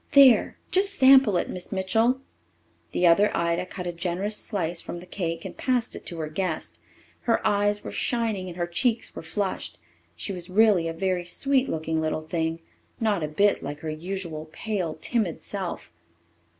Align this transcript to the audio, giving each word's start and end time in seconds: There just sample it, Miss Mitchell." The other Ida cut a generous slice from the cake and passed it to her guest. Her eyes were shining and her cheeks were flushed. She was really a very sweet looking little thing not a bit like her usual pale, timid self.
There 0.13 0.57
just 0.71 0.95
sample 0.95 1.37
it, 1.37 1.47
Miss 1.47 1.71
Mitchell." 1.71 2.21
The 2.91 3.05
other 3.05 3.29
Ida 3.37 3.67
cut 3.67 3.85
a 3.85 3.91
generous 3.91 4.35
slice 4.35 4.81
from 4.81 4.99
the 4.99 5.05
cake 5.05 5.45
and 5.45 5.55
passed 5.55 5.95
it 5.95 6.07
to 6.07 6.17
her 6.17 6.27
guest. 6.27 6.79
Her 7.29 7.45
eyes 7.45 7.83
were 7.83 7.91
shining 7.91 8.47
and 8.47 8.57
her 8.57 8.65
cheeks 8.65 9.15
were 9.15 9.21
flushed. 9.21 9.77
She 10.15 10.33
was 10.33 10.49
really 10.49 10.87
a 10.87 10.93
very 10.93 11.25
sweet 11.25 11.69
looking 11.69 12.01
little 12.01 12.23
thing 12.25 12.61
not 12.99 13.21
a 13.21 13.27
bit 13.27 13.61
like 13.61 13.81
her 13.81 13.91
usual 13.91 14.49
pale, 14.51 14.97
timid 14.99 15.39
self. 15.43 15.93